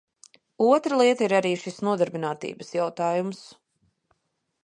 [0.67, 3.43] Otra lieta ir arī šis nodarbinātības jautājums.